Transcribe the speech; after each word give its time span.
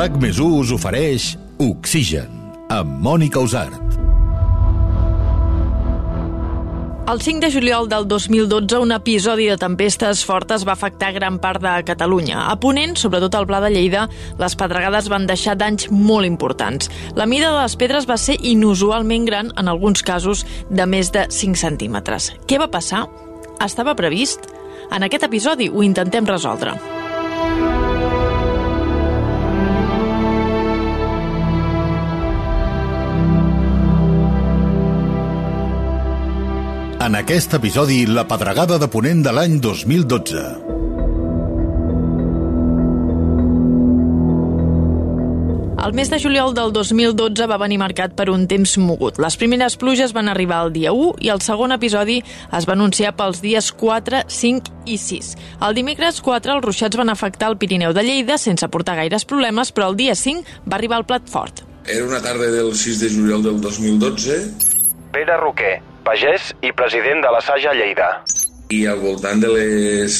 RAC 0.00 0.14
més 0.16 0.38
us 0.40 0.70
ofereix 0.72 1.24
Oxigen, 1.60 2.30
amb 2.72 3.02
Mònica 3.04 3.36
Usart. 3.44 3.98
El 7.12 7.20
5 7.20 7.42
de 7.44 7.50
juliol 7.52 7.90
del 7.90 8.06
2012, 8.08 8.78
un 8.80 8.94
episodi 8.96 9.50
de 9.50 9.58
tempestes 9.60 10.22
fortes 10.24 10.64
va 10.64 10.72
afectar 10.72 11.10
gran 11.12 11.36
part 11.42 11.60
de 11.60 11.74
Catalunya. 11.84 12.46
A 12.48 12.54
Ponent, 12.62 12.94
sobretot 12.96 13.36
al 13.36 13.44
Pla 13.50 13.60
de 13.60 13.74
Lleida, 13.74 14.06
les 14.40 14.56
pedregades 14.56 15.10
van 15.12 15.28
deixar 15.28 15.58
danys 15.60 15.90
molt 15.92 16.24
importants. 16.24 16.88
La 17.12 17.28
mida 17.28 17.50
de 17.50 17.58
les 17.60 17.76
pedres 17.76 18.08
va 18.08 18.16
ser 18.16 18.38
inusualment 18.40 19.28
gran, 19.28 19.52
en 19.60 19.68
alguns 19.68 20.00
casos 20.00 20.46
de 20.70 20.88
més 20.88 21.12
de 21.12 21.26
5 21.28 21.60
centímetres. 21.60 22.32
Què 22.48 22.56
va 22.56 22.72
passar? 22.72 23.04
Estava 23.60 23.98
previst? 24.00 24.48
En 24.88 25.04
aquest 25.04 25.28
episodi 25.28 25.68
ho 25.68 25.84
intentem 25.84 26.24
resoldre. 26.24 26.78
En 37.10 37.16
aquest 37.18 37.56
episodi, 37.56 38.04
la 38.06 38.22
pedregada 38.30 38.76
de 38.78 38.86
Ponent 38.86 39.24
de 39.26 39.30
l'any 39.34 39.56
2012. 39.58 40.42
El 45.86 45.96
mes 45.98 46.12
de 46.12 46.20
juliol 46.22 46.54
del 46.54 46.70
2012 46.70 47.48
va 47.50 47.58
venir 47.58 47.80
marcat 47.82 48.14
per 48.14 48.28
un 48.30 48.46
temps 48.46 48.76
mogut. 48.78 49.18
Les 49.18 49.34
primeres 49.42 49.74
pluges 49.74 50.14
van 50.14 50.30
arribar 50.30 50.60
el 50.68 50.72
dia 50.78 50.94
1 50.94 51.18
i 51.26 51.34
el 51.34 51.42
segon 51.42 51.74
episodi 51.74 52.20
es 52.22 52.70
va 52.70 52.78
anunciar 52.78 53.16
pels 53.18 53.42
dies 53.42 53.72
4, 53.82 54.22
5 54.30 54.78
i 54.86 55.02
6. 55.08 55.34
El 55.66 55.74
dimecres 55.82 56.22
4 56.22 56.60
els 56.60 56.66
ruixats 56.68 57.02
van 57.02 57.10
afectar 57.10 57.50
el 57.50 57.58
Pirineu 57.58 57.90
de 57.90 58.06
Lleida 58.06 58.38
sense 58.38 58.70
portar 58.70 59.00
gaires 59.02 59.26
problemes, 59.26 59.74
però 59.74 59.90
el 59.90 59.98
dia 59.98 60.14
5 60.14 60.62
va 60.62 60.78
arribar 60.78 61.02
el 61.02 61.10
plat 61.10 61.26
fort. 61.26 61.66
Era 61.90 62.06
una 62.06 62.22
tarda 62.22 62.54
del 62.54 62.70
6 62.70 63.02
de 63.02 63.14
juliol 63.18 63.42
del 63.42 63.60
2012 63.60 64.44
Pere 65.10 65.36
Roquer, 65.36 65.80
pagès 66.06 66.50
i 66.62 66.72
president 66.76 67.22
de 67.24 67.30
la 67.34 67.40
Saja 67.44 67.72
Lleida. 67.76 68.10
i 68.70 68.84
al 68.86 69.00
voltant 69.02 69.40
de 69.42 69.48
les 69.50 70.16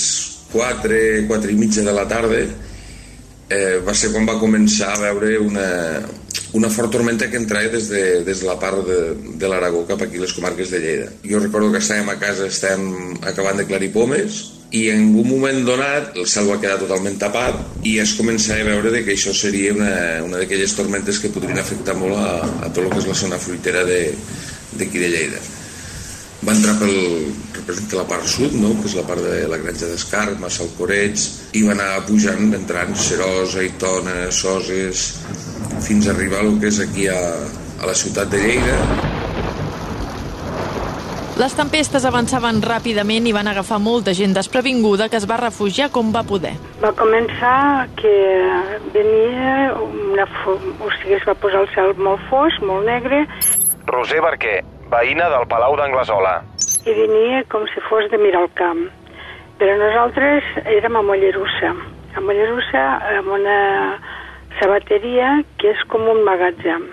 4, 0.53 1.27
4 1.28 1.50
i 1.53 1.55
mitja 1.59 1.83
de 1.87 1.92
la 1.95 2.06
tarda 2.11 2.41
eh, 3.50 3.78
va 3.87 3.95
ser 3.95 4.11
quan 4.12 4.27
va 4.27 4.39
començar 4.41 4.92
a 4.95 5.00
veure 5.05 5.37
una, 5.42 5.67
una 6.59 6.70
fort 6.70 6.91
tormenta 6.91 7.28
que 7.31 7.39
entrava 7.39 7.70
des 7.70 7.89
de, 7.91 8.03
des 8.27 8.41
de 8.42 8.47
la 8.48 8.56
part 8.59 8.83
de, 8.87 8.98
de 9.39 9.48
l'Aragó 9.50 9.84
cap 9.87 10.03
aquí, 10.03 10.19
les 10.19 10.33
comarques 10.34 10.70
de 10.70 10.81
Lleida. 10.83 11.09
Jo 11.27 11.39
recordo 11.42 11.70
que 11.72 11.78
estàvem 11.83 12.11
a 12.11 12.19
casa, 12.19 12.47
estàvem 12.50 13.17
acabant 13.27 13.59
d'aclarir 13.62 13.92
pomes, 13.94 14.41
i 14.70 14.84
en 14.94 15.09
un 15.19 15.27
moment 15.27 15.65
donat 15.67 16.15
el 16.19 16.27
cel 16.31 16.47
va 16.50 16.59
quedar 16.62 16.77
totalment 16.78 17.17
tapat 17.19 17.87
i 17.87 17.97
es 17.98 18.12
començava 18.19 18.62
a 18.62 18.69
veure 18.69 18.93
de 18.94 19.00
que 19.06 19.16
això 19.19 19.33
seria 19.34 19.72
una, 19.75 19.94
una 20.27 20.38
d'aquelles 20.43 20.75
tormentes 20.78 21.19
que 21.19 21.31
podrien 21.34 21.59
afectar 21.59 21.97
molt 21.99 22.15
a, 22.19 22.37
a 22.66 22.69
tot 22.71 22.84
el 22.84 22.93
que 22.93 23.00
és 23.03 23.09
la 23.10 23.16
zona 23.19 23.38
fruitera 23.43 23.83
de- 23.87 24.12
d'aquí 24.78 24.99
de, 25.03 25.09
de 25.09 25.16
Lleida 25.16 25.41
va 26.47 26.55
entrar 26.56 26.77
pel, 26.81 26.95
representa 27.59 28.01
la 28.01 28.06
part 28.09 28.27
sud, 28.28 28.56
no? 28.56 28.73
que 28.81 28.89
és 28.89 28.97
la 28.97 29.05
part 29.09 29.21
de 29.25 29.45
la 29.51 29.61
granja 29.61 29.91
d'Escar, 29.91 30.27
Massalcorets, 30.41 31.27
i 31.59 31.65
va 31.67 31.75
anar 31.77 32.05
pujant, 32.09 32.49
entrant 32.56 32.97
Serós, 32.97 33.56
Aitona, 33.61 34.31
Soses, 34.33 35.11
fins 35.84 36.09
a 36.09 36.15
arribar 36.15 36.45
al 36.45 36.56
que 36.61 36.71
és 36.73 36.81
aquí 36.81 37.09
a, 37.12 37.21
a 37.81 37.91
la 37.91 37.97
ciutat 37.97 38.33
de 38.33 38.41
Lleida. 38.41 38.78
Les 41.41 41.55
tempestes 41.56 42.05
avançaven 42.05 42.59
ràpidament 42.61 43.25
i 43.25 43.33
van 43.33 43.49
agafar 43.49 43.78
molta 43.81 44.12
gent 44.17 44.34
desprevinguda 44.37 45.07
que 45.09 45.17
es 45.17 45.25
va 45.28 45.39
refugiar 45.41 45.89
com 45.93 46.11
va 46.12 46.21
poder. 46.28 46.53
Va 46.83 46.91
començar 46.99 47.87
que 48.01 48.12
venia 48.93 49.71
una... 49.87 50.27
O 50.45 50.91
sigui, 50.99 51.17
es 51.17 51.25
va 51.28 51.37
posar 51.41 51.65
el 51.65 51.72
cel 51.72 51.97
molt 51.97 52.21
fosc, 52.28 52.61
molt 52.61 52.84
negre, 52.84 53.22
Roser 53.89 54.21
Barquer, 54.21 54.59
veïna 54.91 55.28
del 55.31 55.47
Palau 55.51 55.77
d'Anglesola. 55.78 56.41
i 56.87 56.93
venia 56.97 57.43
com 57.53 57.67
si 57.69 57.81
fos 57.89 58.09
de 58.11 58.19
mirar 58.19 58.47
el 58.47 58.53
camp. 58.56 58.87
Però 59.61 59.75
nosaltres 59.77 60.47
érem 60.65 60.97
a 60.97 61.03
Mollerussa. 61.05 61.75
A 62.17 62.21
Mollerussa, 62.25 62.84
amb 63.19 63.28
una 63.37 63.59
sabateria 64.59 65.43
que 65.61 65.75
és 65.75 65.83
com 65.93 66.09
un 66.09 66.25
magatzem. 66.25 66.89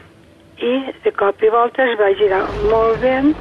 I 0.59 0.74
de 1.06 1.13
cop 1.16 1.41
i 1.41 1.50
volta 1.53 1.85
es 1.85 1.96
va 2.00 2.12
girar 2.19 2.44
molt 2.68 3.00
vent 3.00 3.31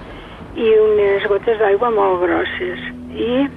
i 0.55 0.71
unes 0.87 1.27
gotes 1.27 1.59
d'aigua 1.59 1.91
molt 1.91 2.23
grosses. 2.23 2.87
I 3.11 3.49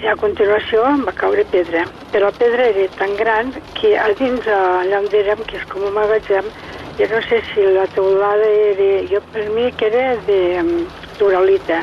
i 0.00 0.08
a 0.08 0.16
continuació 0.16 0.84
em 0.88 1.02
va 1.04 1.12
caure 1.12 1.44
pedra. 1.52 1.84
Però 2.12 2.30
la 2.30 2.36
pedra 2.36 2.68
era 2.70 2.86
tan 2.96 3.12
gran 3.18 3.50
que 3.76 3.96
a 4.00 4.06
dins 4.16 4.46
allà 4.48 5.00
on 5.02 5.08
érem, 5.12 5.42
que 5.44 5.58
és 5.60 5.66
com 5.68 5.84
un 5.84 5.92
magatzem, 5.96 6.46
jo 7.00 7.06
no 7.08 7.22
sé 7.22 7.40
si 7.54 7.62
la 7.62 7.86
teulada 7.86 8.44
era... 8.44 8.88
Jo 9.08 9.20
per 9.32 9.48
mi 9.54 9.70
que 9.72 9.86
era 9.88 10.16
de 10.26 10.40
d'uralita, 11.16 11.78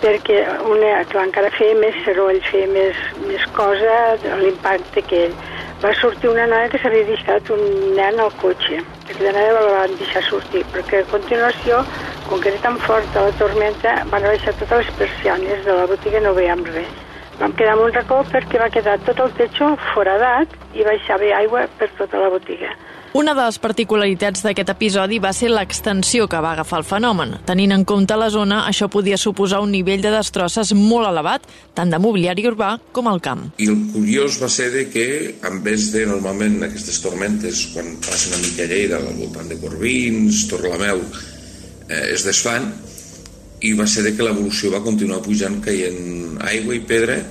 perquè 0.00 0.38
una, 0.68 0.92
clar, 1.10 1.26
encara 1.28 1.50
feia 1.52 1.74
més 1.76 1.96
soroll, 2.06 2.40
feia 2.48 2.68
més, 2.72 3.02
més 3.26 3.44
cosa, 3.56 3.98
l'impacte 4.40 5.04
que 5.10 5.26
ell. 5.26 5.36
Va 5.82 5.92
sortir 6.00 6.30
una 6.30 6.46
noia 6.48 6.70
que 6.72 6.80
s'havia 6.80 7.04
deixat 7.08 7.50
un 7.52 7.60
nen 7.98 8.20
al 8.20 8.32
cotxe. 8.40 8.80
Aquella 9.04 9.34
noia 9.36 9.52
la 9.58 9.66
van 9.74 9.98
deixar 10.00 10.24
sortir, 10.30 10.64
perquè 10.72 11.02
a 11.02 11.08
continuació, 11.12 11.82
com 12.30 12.40
que 12.40 12.52
era 12.54 12.62
tan 12.64 12.80
forta 12.86 13.26
la 13.26 13.36
tormenta, 13.40 13.98
van 14.12 14.24
baixar 14.30 14.56
totes 14.56 14.86
les 14.86 14.94
persianes 15.02 15.68
de 15.68 15.76
la 15.82 15.84
botiga 15.90 16.22
i 16.22 16.24
no 16.24 16.32
veiem 16.36 16.64
res. 16.72 16.96
Vam 17.42 17.52
quedar 17.58 17.76
en 17.76 17.84
un 17.84 17.92
racó 17.92 18.22
perquè 18.32 18.60
va 18.62 18.72
quedar 18.72 18.96
tot 19.04 19.20
el 19.20 19.36
techo 19.36 19.74
foradat 19.92 20.56
i 20.72 20.88
baixava 20.88 21.32
aigua 21.42 21.66
per 21.76 21.92
tota 22.00 22.24
la 22.24 22.32
botiga. 22.32 22.72
Una 23.14 23.30
de 23.30 23.44
les 23.46 23.60
particularitats 23.62 24.42
d'aquest 24.42 24.72
episodi 24.72 25.20
va 25.22 25.30
ser 25.30 25.46
l'extensió 25.52 26.24
que 26.26 26.38
va 26.42 26.50
agafar 26.56 26.80
el 26.80 26.86
fenomen. 26.88 27.36
Tenint 27.46 27.70
en 27.76 27.84
compte 27.86 28.16
la 28.18 28.26
zona, 28.34 28.64
això 28.66 28.88
podia 28.90 29.14
suposar 29.22 29.60
un 29.62 29.70
nivell 29.70 30.02
de 30.02 30.10
destrosses 30.10 30.72
molt 30.74 31.06
elevat, 31.06 31.46
tant 31.78 31.94
de 31.94 32.00
mobiliari 32.02 32.42
urbà 32.50 32.72
com 32.90 33.06
al 33.06 33.22
camp. 33.22 33.46
I 33.62 33.70
el 33.70 33.78
curiós 33.92 34.40
va 34.42 34.50
ser 34.50 34.66
de 34.74 34.88
que, 34.90 35.06
en 35.46 35.62
vez 35.62 35.86
de 35.94 36.02
normalment 36.10 36.58
aquestes 36.66 36.98
tormentes, 37.06 37.68
quan 37.70 37.94
passa 38.02 38.34
una 38.34 38.42
mica 38.42 38.66
a 38.66 38.70
Lleida, 38.74 38.98
al 38.98 39.22
voltant 39.22 39.46
de 39.46 39.62
Corbins, 39.62 40.48
Torlameu, 40.50 41.06
eh, 41.86 42.04
es 42.10 42.26
desfan, 42.26 42.72
i 43.62 43.76
va 43.78 43.86
ser 43.86 44.08
de 44.10 44.16
que 44.18 44.26
l'evolució 44.26 44.74
va 44.74 44.82
continuar 44.82 45.22
pujant, 45.22 45.62
caient 45.62 46.40
aigua 46.50 46.74
i 46.74 46.82
pedra, 46.82 47.22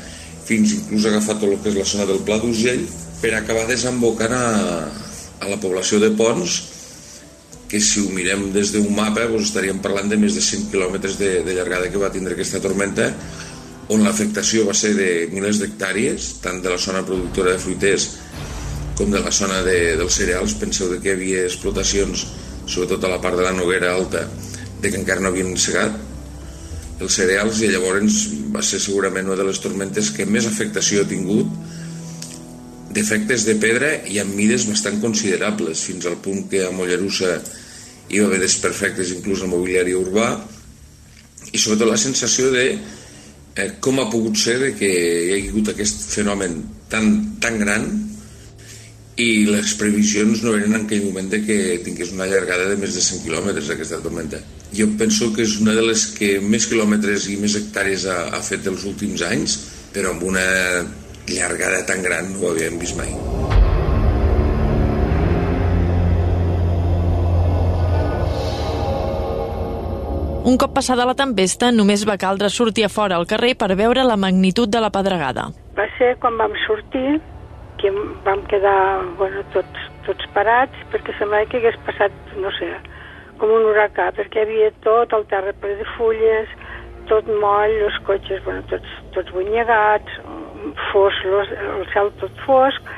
fins 0.48 0.80
inclús 0.80 1.04
a 1.04 1.18
agafar 1.18 1.42
tot 1.42 1.50
el 1.52 1.60
que 1.60 1.76
és 1.76 1.82
la 1.84 1.92
zona 1.98 2.08
del 2.08 2.24
Pla 2.24 2.40
d'Urgell, 2.40 2.88
per 3.20 3.36
acabar 3.36 3.68
desembocant 3.68 4.32
a, 4.32 4.46
a 5.44 5.50
la 5.52 5.60
població 5.62 6.00
de 6.02 6.12
Pons, 6.18 6.62
que 7.70 7.82
si 7.82 8.04
ho 8.04 8.10
mirem 8.14 8.52
des 8.54 8.72
d'un 8.74 8.90
mapa 8.94 9.26
doncs 9.30 9.50
estaríem 9.50 9.82
parlant 9.82 10.12
de 10.12 10.20
més 10.20 10.36
de 10.38 10.44
100 10.46 10.70
quilòmetres 10.72 11.18
de, 11.18 11.32
de 11.46 11.56
llargada 11.58 11.90
que 11.90 12.02
va 12.02 12.12
tindre 12.14 12.38
aquesta 12.38 12.62
tormenta, 12.64 13.10
on 13.94 14.06
l'afectació 14.06 14.68
va 14.68 14.76
ser 14.78 14.94
de 14.96 15.10
milers 15.34 15.60
d'hectàrees, 15.60 16.30
tant 16.44 16.62
de 16.64 16.72
la 16.72 16.80
zona 16.80 17.04
productora 17.06 17.56
de 17.56 17.64
fruiters 17.64 18.08
com 18.98 19.12
de 19.12 19.20
la 19.20 19.34
zona 19.34 19.60
de, 19.66 19.98
dels 20.00 20.20
cereals. 20.22 20.56
Penseu 20.62 20.92
de 20.92 21.02
que 21.02 21.12
hi 21.12 21.18
havia 21.18 21.44
explotacions, 21.48 22.28
sobretot 22.66 23.04
a 23.04 23.16
la 23.16 23.20
part 23.22 23.42
de 23.42 23.48
la 23.48 23.56
Noguera 23.58 23.92
Alta, 23.98 24.24
de 24.80 24.92
que 24.92 25.00
encara 25.02 25.24
no 25.24 25.34
havien 25.34 25.56
segat 25.58 25.98
els 27.04 27.16
cereals 27.18 27.60
i 27.64 27.72
llavors 27.72 28.20
va 28.54 28.62
ser 28.64 28.80
segurament 28.80 29.28
una 29.28 29.40
de 29.40 29.48
les 29.48 29.60
tormentes 29.60 30.12
que 30.16 30.28
més 30.30 30.46
afectació 30.48 31.02
ha 31.02 31.10
tingut 31.10 31.50
d'efectes 32.94 33.46
de 33.48 33.56
pedra 33.62 33.92
i 34.10 34.20
amb 34.22 34.36
mides 34.38 34.68
bastant 34.70 35.00
considerables, 35.02 35.84
fins 35.88 36.08
al 36.10 36.20
punt 36.24 36.48
que 36.52 36.64
a 36.66 36.72
Mollerussa 36.76 37.36
hi 38.10 38.20
va 38.20 38.28
haver 38.30 38.42
desperfectes 38.44 39.14
inclús 39.16 39.44
al 39.44 39.52
mobiliari 39.54 39.96
urbà 39.98 40.28
i 41.52 41.60
sobretot 41.60 41.90
la 41.90 42.00
sensació 42.00 42.52
de 42.54 42.66
eh, 42.74 43.70
com 43.84 44.00
ha 44.02 44.10
pogut 44.12 44.38
ser 44.40 44.58
de 44.62 44.72
que 44.78 44.90
hi 44.90 45.36
hagi 45.36 45.52
hagut 45.52 45.74
aquest 45.74 46.08
fenomen 46.14 46.60
tan, 46.92 47.14
tan 47.44 47.60
gran 47.62 47.88
i 49.22 49.46
les 49.46 49.76
previsions 49.78 50.42
no 50.42 50.56
eren 50.58 50.74
en 50.74 50.86
aquell 50.86 51.04
moment 51.06 51.30
de 51.30 51.44
que 51.46 51.58
tingués 51.86 52.14
una 52.16 52.26
llargada 52.30 52.66
de 52.72 52.78
més 52.82 52.96
de 52.98 53.04
100 53.06 53.22
quilòmetres 53.28 53.70
aquesta 53.70 54.02
tormenta. 54.02 54.40
Jo 54.74 54.88
penso 54.98 55.30
que 55.36 55.46
és 55.46 55.60
una 55.62 55.76
de 55.78 55.84
les 55.86 56.08
que 56.18 56.40
més 56.42 56.66
quilòmetres 56.70 57.28
i 57.30 57.38
més 57.38 57.54
hectàrees 57.60 58.08
ha, 58.10 58.18
ha 58.34 58.42
fet 58.42 58.66
els 58.72 58.88
últims 58.90 59.22
anys, 59.28 59.60
però 59.94 60.16
amb 60.16 60.26
una 60.32 60.48
llargada 61.28 61.86
tan 61.86 62.04
gran 62.04 62.34
no 62.34 62.48
ho 62.48 62.52
havíem 62.52 62.80
vist 62.80 62.98
mai. 63.00 63.12
Un 70.44 70.58
cop 70.60 70.74
passada 70.76 71.06
la 71.08 71.16
tempesta, 71.16 71.70
només 71.72 72.02
va 72.04 72.18
caldre 72.20 72.50
sortir 72.52 72.84
a 72.84 72.90
fora 72.92 73.16
al 73.16 73.28
carrer 73.28 73.54
per 73.56 73.70
veure 73.80 74.04
la 74.04 74.18
magnitud 74.20 74.68
de 74.68 74.82
la 74.84 74.90
pedregada. 74.92 75.46
Va 75.78 75.86
ser 75.98 76.10
quan 76.20 76.36
vam 76.42 76.52
sortir 76.66 77.22
que 77.80 77.92
vam 78.26 78.44
quedar 78.52 79.06
bueno, 79.20 79.46
tots, 79.56 79.88
tots 80.04 80.28
parats 80.36 80.84
perquè 80.92 81.16
semblava 81.16 81.48
que 81.48 81.62
hagués 81.62 81.80
passat, 81.88 82.20
no 82.44 82.52
sé, 82.60 82.70
com 83.40 83.56
un 83.56 83.70
huracà, 83.72 84.10
perquè 84.20 84.44
hi 84.44 84.46
havia 84.46 84.70
tot 84.84 85.16
el 85.16 85.24
terra 85.32 85.56
ple 85.64 85.78
de 85.80 85.88
fulles, 85.96 86.52
tot 87.08 87.28
moll, 87.40 87.80
els 87.88 88.04
cotxes, 88.08 88.44
bueno, 88.44 88.68
tots, 88.72 89.00
tots 89.16 89.32
bunyegats, 89.36 90.20
fos, 90.92 91.22
el 91.26 91.88
cel 91.94 92.12
tot 92.22 92.44
fosc, 92.46 92.94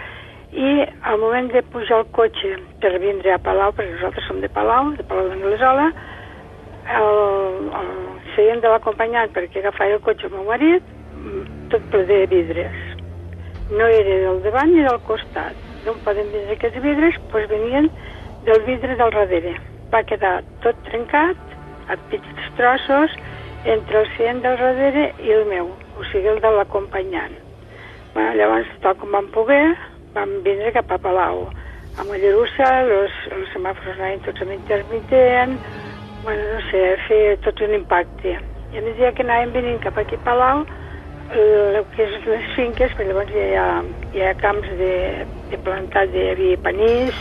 i 0.56 0.86
al 1.04 1.20
moment 1.20 1.50
de 1.52 1.62
pujar 1.74 2.00
el 2.02 2.10
cotxe 2.16 2.56
per 2.84 2.94
vindre 3.04 3.34
a 3.34 3.40
Palau, 3.44 3.74
perquè 3.76 3.98
nosaltres 3.98 4.28
som 4.30 4.40
de 4.44 4.50
Palau, 4.50 4.94
de 4.96 5.04
Palau 5.08 5.28
d'Anglesola, 5.32 5.90
el, 6.96 7.72
el 7.82 7.90
seient 8.36 8.62
de 8.64 8.72
l'acompanyant 8.72 9.32
perquè 9.36 9.62
agafava 9.62 9.98
el 9.98 10.04
cotxe 10.06 10.30
el 10.30 10.36
meu 10.38 10.46
marit, 10.48 10.92
tot 11.74 11.86
ple 11.92 12.04
de 12.10 12.26
vidres. 12.32 12.82
No 13.72 13.88
era 13.90 14.20
del 14.26 14.44
davant 14.46 14.72
ni 14.72 14.84
del 14.86 15.00
costat. 15.08 15.58
D'on 15.86 15.98
poden 16.06 16.30
vindre 16.34 16.58
aquests 16.58 16.82
vidres? 16.84 17.18
Doncs 17.32 17.50
venien 17.50 17.90
del 18.46 18.62
vidre 18.68 18.98
del 19.00 19.16
darrere. 19.16 19.56
Va 19.94 20.04
quedar 20.06 20.36
tot 20.66 20.78
trencat, 20.90 21.42
a 21.90 21.98
petits 22.12 22.52
trossos, 22.58 23.18
entre 23.66 24.04
el 24.04 24.12
seient 24.18 24.44
del 24.46 24.60
darrere 24.62 25.10
i 25.26 25.34
el 25.34 25.50
meu, 25.50 25.74
o 25.98 26.08
sigui, 26.12 26.30
el 26.30 26.42
de 26.42 26.54
l'acompanyant. 26.58 27.45
Bueno, 28.16 28.32
llavors, 28.40 28.68
tal 28.80 28.94
com 28.96 29.12
vam 29.12 29.26
poder, 29.34 29.74
vam 30.16 30.30
vindre 30.46 30.70
cap 30.72 30.92
a 30.96 30.98
Palau. 31.04 31.50
A 32.00 32.04
Mollerussa, 32.08 32.70
els, 32.88 33.18
els 33.36 33.50
semàfors 33.52 33.98
anaven 33.98 34.22
tots 34.24 34.46
amb 34.46 34.54
intermitent, 34.56 35.58
bueno, 36.24 36.46
no 36.54 36.62
sé, 36.70 36.84
fer 37.10 37.20
tot 37.44 37.60
un 37.68 37.76
impacte. 37.76 38.38
I 38.72 38.80
a 38.80 38.86
mesura 38.86 39.12
que 39.18 39.26
anàvem 39.26 39.52
venint 39.58 39.84
cap 39.84 40.00
aquí 40.00 40.16
a 40.16 40.24
Palau, 40.24 40.64
el 41.42 41.82
que 41.92 42.08
és 42.08 42.30
les 42.32 42.48
finques, 42.56 42.96
perquè 42.96 43.10
llavors 43.12 43.36
hi 43.36 43.46
ha, 43.60 43.68
hi 44.16 44.24
ha 44.24 44.34
camps 44.40 44.72
de, 44.80 44.94
de 45.52 45.60
plantat, 45.68 46.16
de, 46.16 46.24
hi 46.24 46.32
havia 46.38 46.64
panís, 46.64 47.20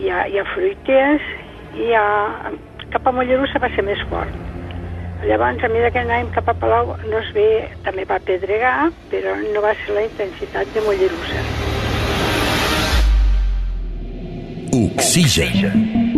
hi 0.00 0.08
ha, 0.08 0.24
hi 0.32 0.40
ha 0.40 0.48
fruiters, 0.54 1.28
i 1.76 1.92
ha, 1.92 2.06
cap 2.88 3.04
a 3.04 3.12
Mollerussa 3.18 3.60
va 3.60 3.68
ser 3.76 3.84
més 3.84 4.00
fort. 4.08 4.32
Llavors, 5.22 5.62
a 5.62 5.68
mesura 5.70 5.90
que 5.94 6.00
anàvem 6.02 6.30
cap 6.34 6.48
a 6.50 6.54
Palau, 6.58 6.96
no 7.06 7.18
es 7.20 7.28
ve, 7.36 7.46
també 7.86 8.02
va 8.10 8.18
pedregar, 8.26 8.90
però 9.12 9.36
no 9.54 9.62
va 9.62 9.70
ser 9.84 9.94
la 9.94 10.06
intensitat 10.08 10.74
de 10.74 10.82
Mollerussa. 10.82 11.44
Oxigen. 14.82 16.11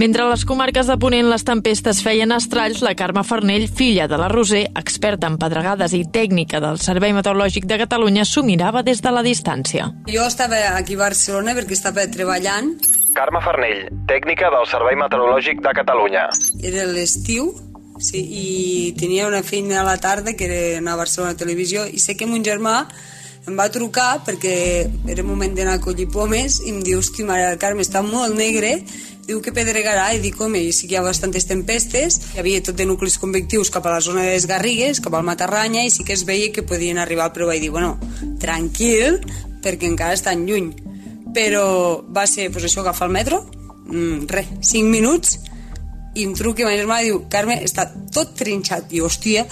Mentre 0.00 0.22
a 0.22 0.30
les 0.30 0.46
comarques 0.48 0.86
de 0.88 0.94
Ponent 0.96 1.26
les 1.28 1.42
tempestes 1.44 1.98
feien 2.00 2.30
estralls, 2.32 2.78
la 2.80 2.94
Carme 2.96 3.20
Farnell, 3.20 3.66
filla 3.68 4.06
de 4.08 4.16
la 4.16 4.30
Roser, 4.32 4.62
experta 4.80 5.28
en 5.28 5.36
pedregades 5.36 5.92
i 5.92 6.06
tècnica 6.08 6.56
del 6.64 6.78
Servei 6.80 7.12
Meteorològic 7.12 7.66
de 7.68 7.76
Catalunya, 7.82 8.24
s'ho 8.24 8.40
mirava 8.40 8.80
des 8.86 9.02
de 9.04 9.12
la 9.12 9.20
distància. 9.20 9.90
Jo 10.08 10.24
estava 10.24 10.62
aquí 10.78 10.96
a 10.96 11.02
Barcelona 11.02 11.52
perquè 11.58 11.76
estava 11.76 12.06
treballant. 12.08 12.72
Carme 13.12 13.44
Farnell, 13.44 13.90
tècnica 14.08 14.48
del 14.56 14.64
Servei 14.72 14.96
Meteorològic 15.02 15.60
de 15.68 15.76
Catalunya. 15.82 16.24
Era 16.72 16.88
l'estiu 16.88 17.52
sí, 18.00 18.24
i 18.24 18.48
tenia 18.96 19.28
una 19.28 19.44
feina 19.44 19.82
a 19.82 19.84
la 19.90 19.98
tarda 20.00 20.32
que 20.32 20.48
era 20.48 20.78
anar 20.80 20.96
a 20.96 21.02
Barcelona 21.04 21.36
Televisió 21.36 21.84
i 21.84 22.00
sé 22.00 22.16
que 22.16 22.30
mon 22.30 22.40
germà 22.40 22.86
em 23.48 23.56
va 23.56 23.68
trucar 23.72 24.22
perquè 24.24 24.56
era 25.12 25.28
moment 25.28 25.52
d'anar 25.52 25.76
a 25.76 25.84
collir 25.84 26.08
pomes 26.08 26.62
i 26.64 26.72
em 26.72 26.80
diu, 26.80 27.04
hosti, 27.04 27.28
mare 27.28 27.50
del 27.50 27.60
Carme, 27.60 27.84
està 27.84 28.00
molt 28.00 28.32
negre 28.36 28.78
diu 29.26 29.40
que 29.44 29.52
pedregarà 29.54 30.08
i 30.14 30.20
dic, 30.22 30.38
home, 30.40 30.62
sí 30.72 30.88
que 30.88 30.96
hi 30.96 31.00
ha 31.00 31.04
bastantes 31.04 31.46
tempestes, 31.48 32.18
hi 32.34 32.40
havia 32.42 32.62
tot 32.66 32.78
de 32.78 32.86
nuclis 32.88 33.18
convectius 33.22 33.70
cap 33.70 33.86
a 33.86 33.94
la 33.94 34.00
zona 34.04 34.24
de 34.26 34.34
les 34.34 34.46
Garrigues, 34.50 35.00
cap 35.04 35.14
al 35.14 35.26
Matarranya, 35.26 35.84
i 35.84 35.92
sí 35.94 36.06
que 36.06 36.16
es 36.16 36.24
veia 36.28 36.50
que 36.52 36.66
podien 36.66 36.98
arribar, 36.98 37.30
però 37.34 37.50
vaig 37.50 37.62
dir, 37.62 37.70
bueno, 37.74 37.96
tranquil, 38.42 39.20
perquè 39.62 39.88
encara 39.90 40.18
estan 40.18 40.46
lluny. 40.48 40.72
Però 41.34 41.64
va 42.10 42.26
ser, 42.26 42.50
pues 42.50 42.66
això, 42.66 42.82
agafar 42.82 43.06
el 43.06 43.14
metro, 43.14 43.44
mm, 43.86 44.26
res, 44.32 44.50
5 44.72 44.90
minuts, 44.90 45.38
i 46.14 46.24
em 46.26 46.34
truca 46.34 46.66
ma 46.66 46.74
germana 46.74 47.04
i 47.04 47.10
diu, 47.10 47.22
Carme, 47.30 47.60
està 47.62 47.86
tot 48.12 48.34
trinxat. 48.38 48.90
I 48.92 49.02
hòstia, 49.06 49.46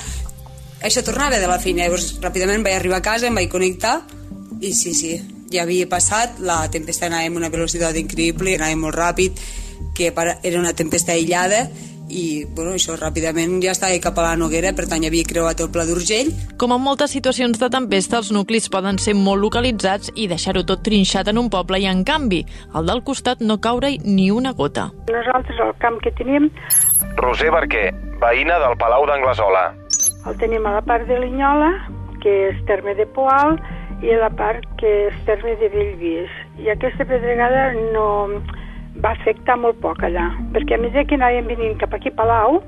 això 0.83 1.05
tornava 1.07 1.39
de 1.39 1.47
la 1.47 1.59
feina. 1.63 1.85
Llavors, 1.85 2.17
ràpidament 2.23 2.65
vaig 2.67 2.79
arribar 2.81 2.99
a 2.99 3.07
casa, 3.13 3.29
em 3.29 3.39
vaig 3.39 3.51
connectar, 3.51 4.01
i 4.61 4.73
sí, 4.75 4.95
sí, 4.95 5.15
ja 5.53 5.65
havia 5.65 5.89
passat, 5.91 6.41
la 6.41 6.63
tempesta 6.73 7.07
anava 7.09 7.29
amb 7.29 7.41
una 7.41 7.53
velocitat 7.53 7.97
increïble, 8.01 8.57
anava 8.57 8.77
molt 8.77 8.97
ràpid, 8.97 9.39
que 9.95 10.13
era 10.13 10.59
una 10.59 10.75
tempesta 10.75 11.13
aïllada 11.13 11.69
i 12.09 12.45
bueno, 12.57 12.73
això 12.77 12.97
ràpidament 12.97 13.59
ja 13.63 13.73
estava 13.75 13.97
cap 14.03 14.19
a 14.19 14.25
la 14.25 14.37
Noguera, 14.41 14.73
per 14.77 14.87
tant 14.89 15.05
ja 15.05 15.11
havia 15.13 15.27
creuat 15.29 15.61
el 15.61 15.71
Pla 15.73 15.85
d'Urgell. 15.89 16.31
Com 16.61 16.73
en 16.75 16.83
moltes 16.83 17.13
situacions 17.15 17.61
de 17.61 17.69
tempesta, 17.73 18.19
els 18.23 18.33
nuclis 18.35 18.69
poden 18.73 18.99
ser 19.03 19.15
molt 19.19 19.43
localitzats 19.45 20.13
i 20.17 20.29
deixar-ho 20.31 20.65
tot 20.69 20.83
trinxat 20.87 21.29
en 21.29 21.41
un 21.41 21.51
poble 21.53 21.81
i, 21.83 21.89
en 21.91 22.05
canvi, 22.09 22.45
al 22.73 22.89
del 22.89 23.05
costat 23.05 23.45
no 23.45 23.59
caure 23.61 23.95
ni 24.05 24.31
una 24.33 24.55
gota. 24.57 24.89
Nosaltres 25.13 25.61
el 25.65 25.75
camp 25.83 26.01
que 26.05 26.13
tenim... 26.19 26.51
Roser 27.21 27.53
Barquer, 27.55 27.91
veïna 28.23 28.59
del 28.65 28.79
Palau 28.81 29.07
d'Anglesola. 29.11 29.69
El 30.29 30.41
tenim 30.41 30.67
a 30.67 30.79
la 30.79 30.85
part 30.87 31.07
de 31.09 31.19
Linyola, 31.21 31.73
que 32.23 32.35
és 32.51 32.65
terme 32.67 32.97
de 32.99 33.07
Poal, 33.15 33.59
i 34.03 34.15
a 34.15 34.23
la 34.23 34.31
part 34.31 34.65
que 34.81 34.91
és 35.09 35.21
terme 35.27 35.57
de 35.61 35.69
Bellvís. 35.73 36.33
I 36.63 36.71
aquesta 36.75 37.07
pedregada 37.09 37.73
no 37.95 38.07
va 39.03 39.15
afectar 39.15 39.59
molt 39.59 39.79
poc 39.83 40.03
allà, 40.07 40.31
perquè 40.55 40.77
a 40.77 40.83
mesura 40.83 41.07
que 41.07 41.19
anàvem 41.19 41.51
venint 41.51 41.79
cap 41.83 41.95
aquí 41.95 42.13
a 42.13 42.19
Palau, 42.19 42.61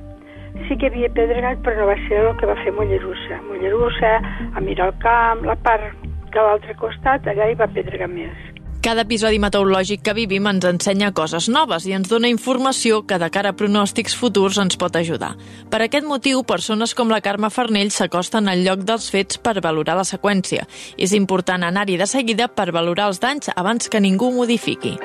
sí 0.67 0.77
que 0.77 0.91
havia 0.91 1.11
pedregat, 1.15 1.63
però 1.65 1.79
no 1.79 1.91
va 1.91 1.99
ser 2.07 2.23
el 2.25 2.33
que 2.39 2.51
va 2.51 2.59
fer 2.63 2.75
Mollerussa. 2.75 3.41
Mollerussa, 3.49 4.15
a 4.55 4.65
mirar 4.65 4.91
el 4.91 4.97
camp, 5.05 5.45
la 5.47 5.59
part 5.67 6.09
de 6.31 6.47
l'altre 6.47 6.77
costat, 6.79 7.27
allà 7.27 7.51
hi 7.51 7.59
va 7.59 7.71
pedregar 7.75 8.11
més. 8.11 8.50
Cada 8.81 9.03
episodi 9.05 9.37
meteorològic 9.37 10.01
que 10.01 10.15
vivim 10.17 10.47
ens 10.49 10.65
ensenya 10.65 11.11
coses 11.13 11.51
noves 11.53 11.85
i 11.85 11.93
ens 11.93 12.09
dona 12.09 12.31
informació 12.33 13.03
que 13.05 13.19
de 13.21 13.29
cara 13.29 13.53
a 13.53 13.57
pronòstics 13.59 14.17
futurs 14.17 14.57
ens 14.63 14.81
pot 14.81 14.97
ajudar. 14.97 15.35
Per 15.69 15.83
aquest 15.85 16.09
motiu, 16.09 16.41
persones 16.49 16.97
com 16.97 17.13
la 17.13 17.21
Carme 17.21 17.53
Farnell 17.53 17.93
s'acosten 17.93 18.49
al 18.49 18.65
lloc 18.65 18.89
dels 18.89 19.13
fets 19.13 19.37
per 19.37 19.59
valorar 19.61 20.01
la 20.01 20.09
seqüència. 20.09 20.65
És 20.97 21.13
important 21.13 21.69
anar-hi 21.69 22.01
de 22.01 22.09
seguida 22.09 22.49
per 22.49 22.71
valorar 22.73 23.13
els 23.13 23.21
danys 23.21 23.53
abans 23.53 23.93
que 23.93 24.01
ningú 24.01 24.33
modifiqui. 24.33 24.97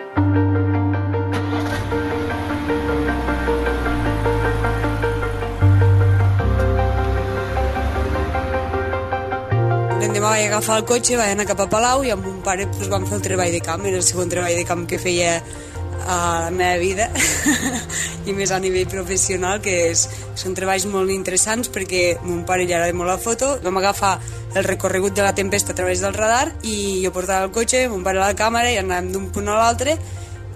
Vaig 10.35 10.49
agafar 10.49 10.81
el 10.81 10.83
cotxe, 10.83 11.15
vaig 11.15 11.31
anar 11.31 11.45
cap 11.47 11.61
a 11.63 11.65
Palau 11.71 12.01
i 12.03 12.09
amb 12.11 12.25
mon 12.27 12.41
pare 12.43 12.65
pues, 12.67 12.89
vam 12.91 13.05
fer 13.07 13.15
el 13.21 13.23
treball 13.23 13.53
de 13.53 13.61
camp, 13.63 13.85
era 13.87 14.01
el 14.01 14.03
segon 14.03 14.27
treball 14.31 14.57
de 14.57 14.65
camp 14.67 14.81
que 14.89 14.99
feia 14.99 15.37
a 16.11 16.17
la 16.43 16.49
meva 16.51 16.75
vida. 16.81 17.05
I 18.27 18.33
més 18.35 18.51
a 18.51 18.59
nivell 18.59 18.89
professional 18.91 19.61
que 19.63 19.75
és, 19.93 20.03
són 20.35 20.57
treballs 20.57 20.89
molt 20.91 21.13
interessants 21.13 21.71
perquè 21.71 22.17
mon 22.25 22.43
pare 22.43 22.65
li 22.65 22.75
agrada 22.75 22.97
molt 22.99 23.13
la 23.13 23.17
foto. 23.21 23.53
Vam 23.63 23.79
agafar 23.79 24.17
el 24.55 24.67
recorregut 24.67 25.15
de 25.15 25.23
la 25.23 25.31
tempesta 25.37 25.71
a 25.71 25.79
través 25.79 26.03
del 26.03 26.17
radar 26.17 26.51
i 26.67 26.75
jo 27.05 27.15
portava 27.15 27.47
el 27.47 27.55
cotxe, 27.55 27.85
mon 27.87 28.03
pare 28.03 28.19
la 28.19 28.35
càmera 28.35 28.75
i 28.75 28.81
anàvem 28.83 29.13
d'un 29.15 29.31
punt 29.31 29.47
a 29.47 29.59
l'altre 29.61 29.95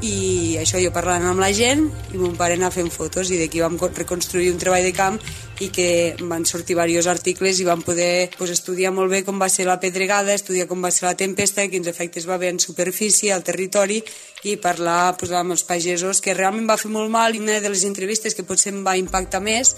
i 0.04 0.56
això 0.60 0.80
jo 0.80 0.92
parlant 0.96 1.26
amb 1.28 1.42
la 1.44 1.50
gent 1.56 1.88
i 2.14 2.20
mon 2.20 2.36
pare 2.40 2.56
anar 2.56 2.72
fent 2.72 2.92
fotos 2.92 3.32
i 3.32 3.40
d'aquí 3.40 3.60
vam 3.64 3.76
reconstruir 3.80 4.52
un 4.52 4.60
treball 4.60 4.86
de 4.88 4.94
camp 4.96 5.20
i 5.60 5.70
que 5.76 6.16
van 6.22 6.46
sortir 6.48 6.74
diversos 6.74 7.08
articles 7.12 7.60
i 7.60 7.68
vam 7.68 7.82
poder 7.84 8.30
pues, 8.38 8.52
estudiar 8.56 8.94
molt 8.96 9.12
bé 9.12 9.24
com 9.28 9.40
va 9.42 9.50
ser 9.52 9.68
la 9.68 9.80
pedregada, 9.80 10.34
estudiar 10.34 10.68
com 10.70 10.84
va 10.84 10.92
ser 10.92 11.08
la 11.10 11.16
tempesta, 11.20 11.68
quins 11.68 11.88
efectes 11.92 12.28
va 12.30 12.38
haver 12.40 12.54
en 12.54 12.60
superfície, 12.64 13.34
al 13.34 13.44
territori 13.44 14.00
i 14.48 14.56
parlar 14.56 15.18
pues, 15.20 15.34
amb 15.36 15.56
els 15.56 15.66
pagesos 15.68 16.22
que 16.24 16.36
realment 16.38 16.70
va 16.70 16.80
fer 16.80 16.92
molt 16.92 17.12
mal 17.12 17.36
i 17.36 17.44
una 17.44 17.60
de 17.60 17.72
les 17.72 17.84
entrevistes 17.84 18.36
que 18.36 18.48
potser 18.48 18.72
em 18.74 18.86
va 18.88 18.96
impactar 18.98 19.44
més 19.44 19.76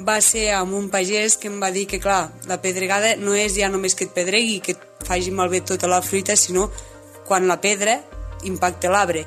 va 0.00 0.18
ser 0.24 0.48
amb 0.56 0.74
un 0.74 0.88
pagès 0.90 1.36
que 1.36 1.50
em 1.50 1.60
va 1.60 1.70
dir 1.70 1.86
que 1.86 2.00
clar, 2.00 2.30
la 2.48 2.60
pedregada 2.62 3.14
no 3.20 3.34
és 3.36 3.54
ja 3.58 3.68
només 3.68 3.94
que 3.94 4.08
et 4.08 4.16
pedregui 4.16 4.56
i 4.56 4.64
que 4.64 4.74
et 4.74 5.06
faci 5.06 5.30
malbé 5.30 5.60
tota 5.60 5.90
la 5.90 6.00
fruita, 6.02 6.36
sinó 6.36 6.70
quan 7.28 7.46
la 7.46 7.60
pedra 7.60 8.00
impacta 8.48 8.90
l'arbre 8.90 9.26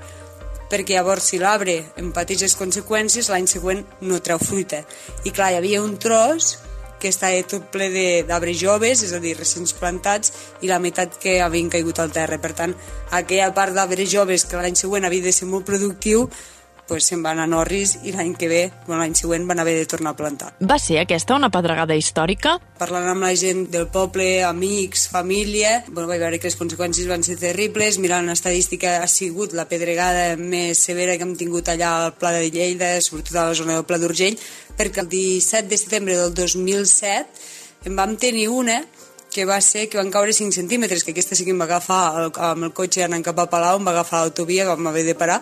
perquè 0.71 0.97
llavors 0.97 1.31
si 1.31 1.39
l'arbre 1.41 1.79
en 1.99 2.11
pateix 2.15 2.43
les 2.45 2.55
conseqüències 2.59 3.29
l'any 3.31 3.47
següent 3.47 3.83
no 4.01 4.21
treu 4.23 4.39
fruita 4.39 4.83
i 5.23 5.31
clar, 5.31 5.51
hi 5.51 5.59
havia 5.59 5.81
un 5.83 5.97
tros 5.97 6.57
que 7.03 7.11
estava 7.11 7.43
tot 7.43 7.67
ple 7.67 7.89
d'arbres 8.23 8.55
joves, 8.55 9.01
és 9.03 9.11
a 9.11 9.19
dir, 9.19 9.35
recents 9.35 9.75
plantats, 9.75 10.31
i 10.63 10.71
la 10.71 10.79
meitat 10.79 11.17
que 11.19 11.41
havien 11.43 11.67
caigut 11.67 11.99
al 11.99 12.13
terra. 12.15 12.39
Per 12.39 12.53
tant, 12.55 12.71
aquella 13.11 13.49
part 13.51 13.75
d'arbres 13.75 14.07
joves 14.07 14.47
que 14.47 14.55
l'any 14.55 14.79
següent 14.79 15.03
havia 15.03 15.27
de 15.27 15.33
ser 15.35 15.49
molt 15.51 15.67
productiu, 15.67 16.29
pues 16.87 17.07
se'n 17.07 17.23
van 17.23 17.39
a 17.39 17.47
Norris 17.47 17.95
i 18.03 18.11
l'any 18.13 18.33
que 18.39 18.49
ve, 18.51 18.61
bueno, 18.87 19.01
l'any 19.01 19.15
següent, 19.17 19.47
van 19.47 19.61
haver 19.63 19.75
de 19.79 19.85
tornar 19.89 20.13
a 20.13 20.17
plantar. 20.19 20.51
Va 20.59 20.77
ser 20.81 20.99
aquesta 21.01 21.37
una 21.37 21.49
pedregada 21.53 21.95
històrica? 21.95 22.57
Parlant 22.79 23.07
amb 23.11 23.25
la 23.25 23.33
gent 23.39 23.65
del 23.73 23.87
poble, 23.93 24.43
amics, 24.43 25.07
família, 25.13 25.83
bueno, 25.89 26.09
vaig 26.11 26.21
veure 26.23 26.39
que 26.41 26.49
les 26.51 26.59
conseqüències 26.59 27.09
van 27.09 27.23
ser 27.23 27.37
terribles. 27.41 27.99
Mirant 28.03 28.27
l'estadística, 28.29 28.97
ha 29.01 29.09
sigut 29.11 29.55
la 29.57 29.67
pedregada 29.69 30.33
més 30.37 30.83
severa 30.89 31.17
que 31.17 31.27
hem 31.27 31.37
tingut 31.39 31.71
allà 31.71 31.93
al 32.03 32.17
Pla 32.19 32.33
de 32.35 32.49
Lleida, 32.51 32.95
sobretot 33.01 33.39
a 33.39 33.47
la 33.51 33.57
zona 33.57 33.77
del 33.79 33.87
Pla 33.87 34.01
d'Urgell, 34.01 34.39
perquè 34.77 35.05
el 35.05 35.09
17 35.11 35.69
de 35.69 35.79
setembre 35.79 36.19
del 36.19 36.33
2007 36.33 37.51
en 37.85 37.95
vam 37.95 38.15
tenir 38.17 38.47
una 38.49 38.83
que 39.33 39.45
va 39.45 39.59
ser 39.61 39.89
que 39.89 39.97
van 39.97 40.11
caure 40.13 40.31
5 40.31 40.53
centímetres, 40.53 41.03
que 41.03 41.11
aquesta 41.11 41.35
sí 41.35 41.43
que 41.43 41.51
em 41.51 41.59
va 41.59 41.65
agafar 41.65 42.03
el, 42.21 42.29
amb 42.47 42.67
el 42.69 42.73
cotxe 42.77 43.03
anant 43.03 43.25
cap 43.25 43.39
a 43.41 43.47
Palau, 43.49 43.79
em 43.79 43.87
va 43.87 43.95
agafar 43.95 44.21
l'autovia, 44.21 44.67
vam 44.69 44.91
haver 44.91 45.03
de 45.07 45.15
parar, 45.17 45.39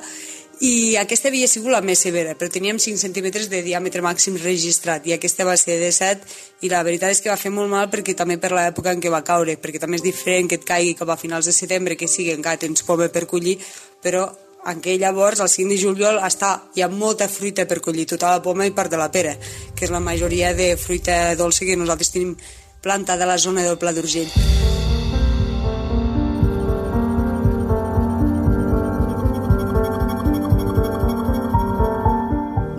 i 0.62 0.96
aquesta 1.02 1.32
havia 1.32 1.48
sigut 1.50 1.74
la 1.74 1.82
més 1.82 2.04
severa, 2.06 2.36
però 2.38 2.52
teníem 2.54 2.78
5 2.78 3.02
centímetres 3.02 3.48
de 3.50 3.64
diàmetre 3.66 4.04
màxim 4.06 4.36
registrat 4.38 5.08
i 5.10 5.16
aquesta 5.16 5.46
va 5.48 5.56
ser 5.58 5.80
de 5.82 5.90
7 5.90 6.62
i 6.62 6.70
la 6.70 6.84
veritat 6.86 7.16
és 7.16 7.22
que 7.24 7.32
va 7.32 7.38
fer 7.42 7.50
molt 7.50 7.72
mal 7.72 7.90
perquè 7.90 8.14
també 8.18 8.38
per 8.38 8.52
l'època 8.54 8.94
en 8.94 9.02
què 9.02 9.10
va 9.10 9.24
caure, 9.26 9.58
perquè 9.58 9.82
també 9.82 9.98
és 9.98 10.06
diferent 10.06 10.52
que 10.52 10.60
et 10.62 10.68
caigui 10.68 10.94
cap 11.00 11.10
a 11.10 11.18
finals 11.18 11.50
de 11.50 11.56
setembre, 11.58 11.98
que 11.98 12.08
sigui 12.08 12.30
encara 12.36 12.62
tens 12.62 12.86
poma 12.86 13.10
per 13.10 13.26
collir, 13.26 13.58
però 14.06 14.28
en 14.70 14.86
què 14.86 15.00
llavors, 15.02 15.42
el 15.42 15.50
5 15.50 15.74
de 15.74 15.80
juliol, 15.82 16.22
està, 16.22 16.54
hi 16.78 16.86
ha 16.86 16.92
molta 16.94 17.26
fruita 17.26 17.66
per 17.66 17.82
collir, 17.82 18.06
tota 18.14 18.36
la 18.36 18.44
poma 18.46 18.70
i 18.70 18.76
part 18.78 18.94
de 18.94 19.02
la 19.02 19.10
pera, 19.10 19.34
que 19.74 19.88
és 19.88 19.94
la 19.94 20.04
majoria 20.04 20.54
de 20.54 20.76
fruita 20.78 21.34
dolça 21.42 21.66
que 21.66 21.80
nosaltres 21.80 22.14
tenim 22.14 22.36
planta 22.86 23.18
de 23.18 23.26
la 23.26 23.42
zona 23.42 23.66
del 23.66 23.82
Pla 23.82 23.98
d'Urgell. 23.98 24.81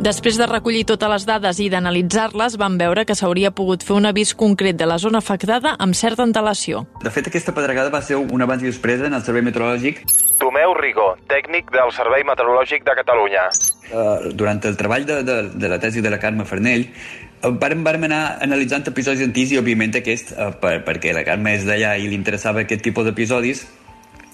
Després 0.02 0.35
de 0.35 0.49
recollir 0.50 0.80
totes 0.82 1.11
les 1.12 1.25
dades 1.28 1.59
i 1.62 1.68
d'analitzar-les, 1.71 2.56
van 2.59 2.75
veure 2.75 3.04
que 3.06 3.14
s'hauria 3.14 3.52
pogut 3.54 3.85
fer 3.87 3.94
un 3.94 4.09
avís 4.09 4.32
concret 4.35 4.75
de 4.75 4.87
la 4.90 4.97
zona 4.99 5.21
afectada 5.23 5.76
amb 5.85 5.94
certa 5.94 6.25
antelació. 6.26 6.80
De 7.04 7.11
fet, 7.14 7.28
aquesta 7.30 7.52
pedregada 7.54 7.92
va 7.94 8.00
ser 8.02 8.16
un 8.18 8.42
abans 8.42 8.64
i 8.64 8.66
després 8.66 9.04
en 9.06 9.14
el 9.14 9.23
Servei 9.23 9.44
Meteorològic. 9.47 10.00
Tomeu 10.40 10.75
Rigo, 10.75 11.04
tècnic 11.30 11.71
del 11.71 11.94
Servei 11.94 12.26
Meteorològic 12.26 12.82
de 12.88 12.97
Catalunya. 12.99 13.44
Uh, 13.92 14.32
durant 14.35 14.59
el 14.66 14.75
treball 14.80 15.06
de, 15.06 15.21
de, 15.28 15.37
de 15.54 15.71
la 15.71 15.78
tesi 15.78 16.02
de 16.02 16.11
la 16.11 16.18
Carme 16.18 16.49
Farnell, 16.50 16.88
uh, 16.88 17.52
vàrem, 17.62 17.87
vàrem 17.87 18.09
anar 18.09 18.23
analitzant 18.42 18.90
episodis 18.90 19.23
antics 19.23 19.54
i, 19.54 19.61
òbviament, 19.62 19.94
aquest, 20.02 20.35
uh, 20.35 20.50
per, 20.59 20.80
perquè 20.88 21.14
la 21.14 21.23
Carme 21.30 21.54
és 21.61 21.68
d'allà 21.68 21.94
i 22.02 22.11
li 22.11 22.18
interessava 22.18 22.66
aquest 22.66 22.82
tipus 22.82 23.06
d'episodis, 23.06 23.62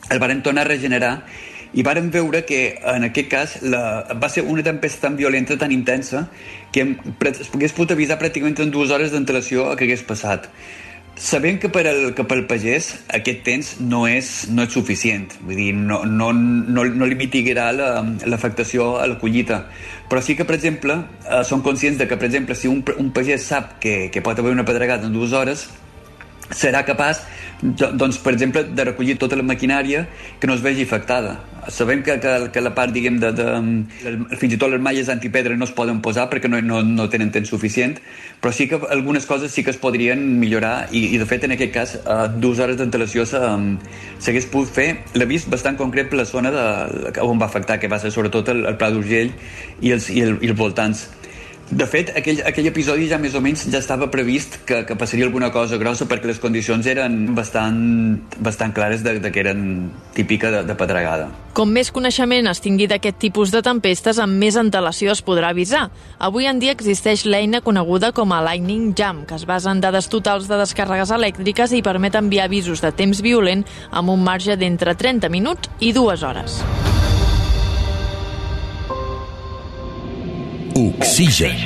el 0.08 0.25
vàrem 0.25 0.40
tornar 0.40 0.64
a 0.64 0.72
regenerar 0.72 1.12
i 1.75 1.84
vàrem 1.84 2.10
veure 2.10 2.44
que 2.48 2.78
en 2.94 3.04
aquest 3.08 3.28
cas 3.30 3.56
la, 3.62 3.82
va 4.16 4.30
ser 4.32 4.44
una 4.48 4.64
tempesta 4.64 5.08
tan 5.08 5.16
violenta, 5.16 5.58
tan 5.58 5.72
intensa, 5.72 6.28
que 6.72 6.84
es 7.30 7.48
pogués 7.52 7.75
pogut 7.76 7.92
avisar 7.96 8.18
pràcticament 8.20 8.60
en 8.64 8.72
dues 8.72 8.92
hores 8.94 9.12
d'antelació 9.12 9.75
que 9.76 9.88
hagués 9.88 10.04
passat. 10.08 10.48
Sabem 11.18 11.56
que 11.58 11.66
per 11.75 11.82
al, 11.90 12.12
que 12.14 12.22
pel 12.30 12.44
pagès 12.46 12.92
aquest 13.16 13.40
temps 13.42 13.72
no 13.82 14.04
és, 14.06 14.46
no 14.54 14.62
és 14.62 14.75
suficient, 14.76 15.26
vull 15.42 15.58
dir, 15.58 15.72
no, 15.75 16.04
no, 16.06 16.30
no, 16.32 16.84
no 16.87 17.08
li 17.10 17.18
mitigarà 17.18 17.72
l'afectació 17.75 18.92
la, 18.94 19.02
a 19.02 19.08
la 19.10 19.18
collita, 19.18 19.64
però 20.08 20.22
sí 20.22 20.38
que, 20.38 20.46
per 20.46 20.54
exemple, 20.54 20.94
eh, 21.26 21.42
són 21.42 21.64
conscients 21.66 21.98
de 21.98 22.06
que, 22.06 22.16
per 22.16 22.30
exemple, 22.30 22.54
si 22.54 22.70
un, 22.70 22.84
un 23.02 23.10
pagès 23.10 23.50
sap 23.50 23.80
que, 23.82 23.96
que 24.14 24.22
pot 24.22 24.38
haver 24.38 24.54
una 24.54 24.64
pedregada 24.68 25.10
en 25.10 25.18
dues 25.18 25.34
hores, 25.34 25.66
serà 26.54 26.84
capaç, 26.87 27.25
doncs, 27.62 28.19
per 28.23 28.33
exemple, 28.33 28.62
de 28.65 28.85
recollir 28.85 29.17
tota 29.19 29.37
la 29.37 29.43
maquinària 29.43 30.07
que 30.38 30.47
no 30.47 30.55
es 30.55 30.62
vegi 30.62 30.85
afectada. 30.87 31.38
Sabem 31.69 32.03
que, 32.03 32.19
que, 32.23 32.35
que 32.55 32.61
la 32.62 32.71
part, 32.75 32.93
diguem, 32.95 33.19
de, 33.21 33.33
de, 33.35 34.37
fins 34.38 34.55
i 34.55 34.59
tot 34.61 34.71
les 34.73 34.81
malles 34.81 35.11
antipedra 35.12 35.57
no 35.59 35.67
es 35.67 35.75
poden 35.75 35.99
posar 36.00 36.29
perquè 36.31 36.49
no, 36.49 36.61
no, 36.62 36.81
no 36.87 37.09
tenen 37.11 37.33
temps 37.35 37.50
suficient, 37.50 37.99
però 38.41 38.55
sí 38.55 38.69
que 38.71 38.79
algunes 38.95 39.27
coses 39.27 39.53
sí 39.53 39.65
que 39.67 39.75
es 39.75 39.81
podrien 39.81 40.23
millorar 40.38 40.88
i, 40.93 41.09
i 41.15 41.19
de 41.19 41.27
fet, 41.27 41.45
en 41.45 41.57
aquest 41.59 41.75
cas, 41.75 41.97
a 42.07 42.29
dues 42.31 42.62
hores 42.62 42.79
d'antelació 42.79 43.27
s'hagués 43.27 44.49
pogut 44.53 44.73
fer 44.73 44.88
l'avís 45.19 45.49
bastant 45.50 45.77
concret 45.77 46.09
per 46.09 46.23
la 46.23 46.29
zona 46.31 46.55
de, 46.55 46.67
on 47.27 47.43
va 47.43 47.50
afectar, 47.50 47.81
que 47.83 47.91
va 47.91 47.99
ser 47.99 48.15
sobretot 48.15 48.55
el, 48.55 48.65
el 48.71 48.79
Pla 48.79 48.93
d'Urgell 48.95 49.35
i, 49.83 49.93
els, 49.93 50.09
i, 50.15 50.23
el, 50.23 50.38
i 50.41 50.53
els 50.53 50.59
voltants 50.59 51.09
de 51.70 51.87
fet, 51.87 52.10
aquell, 52.16 52.40
aquell 52.48 52.68
episodi 52.70 53.08
ja 53.10 53.18
més 53.20 53.34
o 53.37 53.42
menys 53.44 53.66
ja 53.68 53.80
estava 53.82 54.08
previst 54.12 54.60
que, 54.68 54.80
que 54.88 54.96
passaria 54.96 55.26
alguna 55.28 55.50
cosa 55.52 55.76
grossa 55.76 56.06
perquè 56.08 56.30
les 56.30 56.40
condicions 56.40 56.87
eren 56.88 57.34
bastant, 57.37 57.80
bastant 58.40 58.72
clares 58.76 59.04
de, 59.04 59.18
de 59.20 59.32
que 59.32 59.42
eren 59.42 59.90
típica 60.16 60.50
de, 60.54 60.62
de 60.64 60.76
pedregada. 60.78 61.28
Com 61.52 61.72
més 61.75 61.90
coneixement 61.92 62.48
es 62.48 62.62
tingui 62.64 62.88
d'aquest 62.88 63.18
tipus 63.20 63.52
de 63.52 63.60
tempestes, 63.66 64.20
amb 64.22 64.40
més 64.40 64.56
antelació 64.56 65.12
es 65.12 65.20
podrà 65.25 65.52
avisar. 65.52 65.88
Avui 66.18 66.48
en 66.48 66.62
dia 66.62 66.72
existeix 66.76 67.26
l'eina 67.28 67.60
coneguda 67.64 68.14
com 68.16 68.32
a 68.32 68.40
Lightning 68.44 68.94
Jam, 68.96 69.25
que 69.28 69.37
es 69.37 69.44
basa 69.48 69.75
en 69.75 69.82
dades 69.84 70.08
totals 70.08 70.48
de 70.48 70.60
descàrregues 70.60 71.12
elèctriques 71.12 71.75
i 71.76 71.84
permet 71.84 72.16
enviar 72.16 72.48
avisos 72.48 72.80
de 72.84 72.94
temps 72.96 73.20
violent 73.25 73.66
amb 73.90 74.14
un 74.14 74.25
marge 74.25 74.56
d'entre 74.56 74.96
30 74.96 75.28
minuts 75.34 75.68
i 75.80 75.92
2 75.92 76.25
hores. 76.25 76.62
Oxigen. 80.78 81.56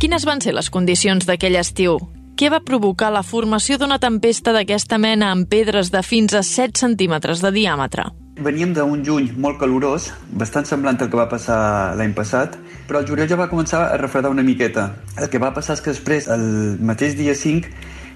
Quines 0.00 0.24
van 0.24 0.40
ser 0.40 0.54
les 0.56 0.70
condicions 0.72 1.26
d'aquell 1.28 1.58
estiu? 1.60 1.98
Què 2.40 2.48
va 2.48 2.62
provocar 2.64 3.10
la 3.12 3.20
formació 3.26 3.76
d'una 3.76 3.98
tempesta 4.00 4.54
d'aquesta 4.56 4.96
mena 5.02 5.34
amb 5.34 5.50
pedres 5.52 5.92
de 5.92 6.00
fins 6.00 6.32
a 6.32 6.40
7 6.40 6.80
centímetres 6.80 7.44
de 7.44 7.52
diàmetre? 7.58 8.06
Veníem 8.40 8.72
d'un 8.78 9.04
juny 9.04 9.28
molt 9.36 9.60
calorós, 9.60 10.08
bastant 10.32 10.64
semblant 10.64 10.96
al 10.96 11.12
que 11.12 11.20
va 11.20 11.28
passar 11.28 11.60
l'any 12.00 12.16
passat, 12.16 12.56
però 12.88 13.04
el 13.04 13.10
juliol 13.12 13.28
ja 13.28 13.36
va 13.36 13.50
començar 13.52 13.84
a 13.90 14.00
refredar 14.00 14.32
una 14.32 14.46
miqueta. 14.46 14.94
El 15.20 15.28
que 15.28 15.42
va 15.42 15.52
passar 15.52 15.76
és 15.76 15.84
que 15.84 15.92
després, 15.92 16.32
el 16.32 16.80
mateix 16.80 17.20
dia 17.20 17.36
5, 17.36 17.68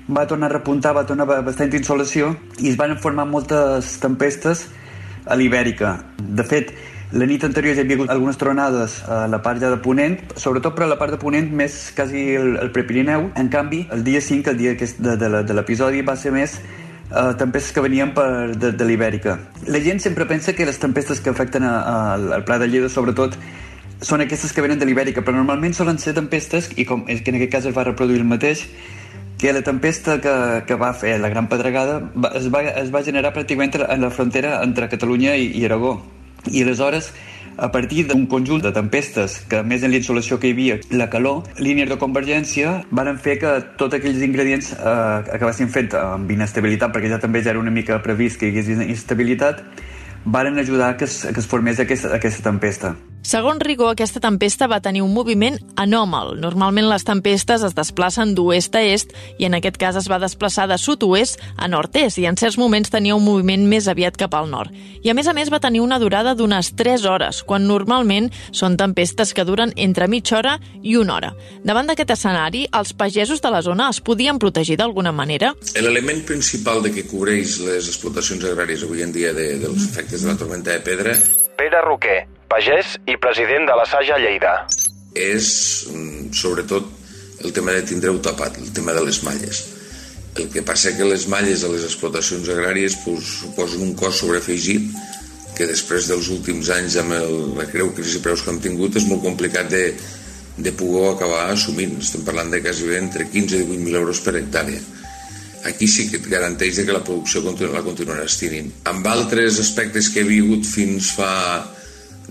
va 0.08 0.24
tornar 0.26 0.48
a 0.48 0.56
repuntar, 0.56 0.96
va 0.96 1.04
tornar 1.04 1.28
bastant 1.44 1.76
insolació 1.76 2.38
i 2.58 2.72
es 2.72 2.80
van 2.80 2.96
formar 3.04 3.28
moltes 3.28 3.98
tempestes 4.00 4.70
a 5.30 5.38
l'Ibèrica. 5.38 5.94
De 6.18 6.44
fet, 6.46 6.74
la 7.10 7.26
nit 7.26 7.42
anterior 7.46 7.74
ja 7.74 7.82
hi 7.82 7.86
havia 7.86 7.96
hagut 7.98 8.10
algunes 8.12 8.38
tronades 8.38 9.00
a 9.10 9.24
la 9.30 9.40
part 9.42 9.62
ja 9.62 9.70
de 9.72 9.78
Ponent, 9.82 10.18
sobretot 10.38 10.76
per 10.76 10.84
a 10.86 10.90
la 10.92 10.98
part 10.98 11.14
de 11.14 11.18
Ponent 11.22 11.48
més 11.58 11.78
quasi 11.96 12.28
el, 12.38 12.52
el 12.60 12.70
Prepirineu. 12.74 13.30
En 13.40 13.48
canvi, 13.50 13.84
el 13.94 14.04
dia 14.06 14.20
5, 14.22 14.50
el 14.52 14.60
dia 14.60 14.76
de, 14.76 15.16
de, 15.16 15.30
de 15.46 15.56
l'episodi, 15.56 16.04
va 16.06 16.14
ser 16.18 16.30
més 16.34 16.58
eh, 16.60 17.32
tempestes 17.38 17.72
que 17.74 17.82
venien 17.82 18.14
per, 18.14 18.28
de, 18.54 18.70
de 18.74 18.86
l'Ibèrica. 18.86 19.38
La 19.66 19.82
gent 19.82 19.98
sempre 20.02 20.28
pensa 20.30 20.54
que 20.54 20.68
les 20.68 20.78
tempestes 20.78 21.18
que 21.18 21.34
afecten 21.34 21.66
a, 21.66 21.74
a, 21.80 21.96
al 22.14 22.46
Pla 22.46 22.60
de 22.62 22.70
Lleida, 22.70 22.92
sobretot, 22.92 23.34
són 24.00 24.22
aquestes 24.24 24.54
que 24.54 24.62
venen 24.64 24.78
de 24.80 24.86
l'Ibèrica, 24.88 25.26
però 25.26 25.36
normalment 25.36 25.74
solen 25.76 25.98
ser 25.98 26.14
tempestes, 26.16 26.70
i 26.78 26.86
com 26.88 27.04
que 27.04 27.34
en 27.34 27.40
aquest 27.40 27.52
cas 27.52 27.66
es 27.68 27.76
va 27.76 27.84
reproduir 27.90 28.22
el 28.22 28.28
mateix, 28.28 28.68
que 29.40 29.54
la 29.54 29.62
tempesta 29.62 30.20
que, 30.20 30.64
que 30.68 30.76
va 30.76 30.92
fer 30.92 31.14
la 31.18 31.30
Gran 31.32 31.48
Pedregada 31.48 31.98
va, 32.12 32.28
es, 32.36 32.50
va, 32.52 32.60
es 32.76 32.90
va 32.92 33.00
generar 33.02 33.32
pràcticament 33.32 33.72
en 33.86 34.04
la 34.04 34.10
frontera 34.12 34.58
entre 34.60 34.90
Catalunya 34.92 35.32
i, 35.40 35.46
i 35.56 35.64
Aragó. 35.64 35.94
I 36.52 36.60
aleshores, 36.62 37.08
a 37.56 37.70
partir 37.72 38.04
d'un 38.08 38.26
conjunt 38.28 38.60
de 38.60 38.72
tempestes, 38.76 39.38
que 39.48 39.62
més 39.64 39.82
en 39.84 39.94
l'insolació 39.94 40.36
que 40.40 40.50
hi 40.50 40.54
havia, 40.56 40.76
la 40.92 41.08
calor, 41.12 41.48
línies 41.56 41.88
de 41.88 41.96
convergència, 42.00 42.74
van 42.92 43.16
fer 43.16 43.38
que 43.40 43.54
tots 43.80 43.96
aquells 43.96 44.20
ingredients 44.24 44.74
eh, 44.76 45.34
acabessin 45.38 45.72
fent 45.72 45.96
amb 45.96 46.32
inestabilitat, 46.36 46.92
perquè 46.92 47.12
ja 47.12 47.20
també 47.20 47.40
ja 47.40 47.54
era 47.54 47.62
una 47.64 47.72
mica 47.72 48.02
previst 48.04 48.40
que 48.40 48.48
hi 48.48 48.52
hagués 48.52 48.84
instabilitat, 48.90 49.64
varen 50.24 50.60
ajudar 50.60 50.98
que 51.00 51.08
es, 51.08 51.22
que 51.24 51.40
es 51.40 51.48
formés 51.48 51.80
aquesta, 51.80 52.12
aquesta 52.20 52.44
tempesta. 52.50 52.92
Segons 53.22 53.60
Rigó, 53.60 53.90
aquesta 53.90 54.20
tempesta 54.20 54.64
va 54.64 54.78
tenir 54.80 55.02
un 55.04 55.12
moviment 55.12 55.58
anòmal. 55.76 56.38
Normalment 56.40 56.86
les 56.88 57.04
tempestes 57.04 57.60
es 57.66 57.74
desplacen 57.76 58.32
d'oest 58.34 58.78
a 58.78 58.80
est 58.80 59.12
i 59.36 59.44
en 59.44 59.58
aquest 59.58 59.76
cas 59.76 59.98
es 60.00 60.08
va 60.08 60.18
desplaçar 60.22 60.64
de 60.70 60.78
sud-oest 60.80 61.36
a 61.60 61.68
nord-est 61.68 62.16
i 62.18 62.24
en 62.30 62.38
certs 62.40 62.56
moments 62.56 62.88
tenia 62.88 63.18
un 63.18 63.24
moviment 63.24 63.66
més 63.68 63.90
aviat 63.92 64.16
cap 64.16 64.34
al 64.34 64.48
nord. 64.48 64.72
I 65.04 65.12
a 65.12 65.14
més 65.14 65.28
a 65.28 65.34
més 65.36 65.52
va 65.52 65.60
tenir 65.60 65.82
una 65.84 65.98
durada 66.00 66.32
d'unes 66.34 66.72
3 66.80 67.04
hores, 67.04 67.42
quan 67.44 67.68
normalment 67.68 68.30
són 68.56 68.78
tempestes 68.80 69.34
que 69.36 69.44
duren 69.44 69.76
entre 69.76 70.08
mitja 70.08 70.38
hora 70.40 70.56
i 70.80 70.96
una 70.96 71.18
hora. 71.18 71.34
Davant 71.62 71.92
d'aquest 71.92 72.16
escenari, 72.16 72.64
els 72.72 72.94
pagesos 72.96 73.44
de 73.44 73.52
la 73.52 73.60
zona 73.60 73.90
es 73.92 74.00
podien 74.00 74.40
protegir 74.40 74.80
d'alguna 74.80 75.12
manera? 75.12 75.52
L'element 75.76 76.24
principal 76.24 76.80
de 76.80 76.96
que 76.96 77.04
cobreix 77.04 77.60
les 77.68 77.84
explotacions 77.84 78.48
agràries 78.48 78.88
avui 78.88 79.04
en 79.04 79.12
dia 79.12 79.36
de, 79.36 79.52
dels 79.60 79.90
efectes 79.92 80.24
de 80.24 80.32
la 80.32 80.40
tormenta 80.40 80.72
de 80.72 80.80
pedra 80.80 81.18
Pere 81.60 81.82
Roquer, 81.84 82.39
pagès 82.50 82.96
i 83.06 83.16
president 83.22 83.68
de 83.70 83.76
la 83.78 83.86
Saja 83.88 84.18
Lleida. 84.18 84.54
és 85.14 85.86
mm, 85.90 86.30
sobretot 86.32 86.86
el 87.42 87.52
tema 87.52 87.72
de 87.72 87.82
tindre-ho 87.82 88.18
tapat, 88.22 88.58
el 88.58 88.72
tema 88.72 88.92
de 88.92 89.02
les 89.04 89.22
malles. 89.26 89.64
El 90.38 90.50
que 90.52 90.62
passa 90.62 90.92
que 90.94 91.06
les 91.08 91.26
malles 91.26 91.64
a 91.64 91.70
les 91.72 91.82
explotacions 91.82 92.48
agràries 92.48 93.00
pues, 93.04 93.32
suposen 93.40 93.82
un 93.82 93.96
cost 93.98 94.22
sobreafegit 94.22 94.86
que 95.56 95.66
després 95.66 96.06
dels 96.08 96.28
últims 96.30 96.70
anys 96.70 97.00
amb 97.00 97.16
el, 97.16 97.34
la 97.58 97.66
greu 97.72 97.90
crisi 97.96 98.22
preus 98.22 98.44
que 98.44 98.52
hem 98.52 98.60
tingut 98.62 98.96
és 98.96 99.08
molt 99.10 99.24
complicat 99.24 99.66
de, 99.72 99.82
de 100.56 100.72
poder 100.78 101.08
acabar 101.10 101.48
assumint. 101.50 101.98
Estem 101.98 102.22
parlant 102.28 102.52
de 102.52 102.62
quasi 102.62 102.86
entre 102.96 103.26
15 103.32 103.58
i 103.58 103.66
18.000 103.66 104.00
euros 104.04 104.22
per 104.22 104.36
hectàrea. 104.38 104.80
Aquí 105.66 105.88
sí 105.90 106.06
que 106.08 106.22
et 106.22 106.30
garanteix 106.30 106.78
que 106.86 106.94
la 106.94 107.02
producció 107.04 107.42
la 107.42 107.82
continuaràs 107.84 108.38
tenint. 108.40 108.70
Amb 108.88 109.06
altres 109.10 109.58
aspectes 109.60 110.08
que 110.08 110.22
he 110.22 110.28
vingut 110.28 110.64
fins 110.64 111.10
fa 111.18 111.34